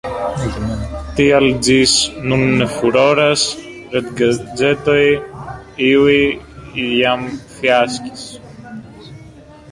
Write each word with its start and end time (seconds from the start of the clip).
Tial 1.17 1.43
ĝis 1.65 1.91
nun 2.31 2.45
ne 2.61 2.67
furoras 2.77 3.43
retgazetoj, 3.97 5.01
iuj 5.89 6.15
jam 7.01 7.27
fiaskis. 7.59 8.25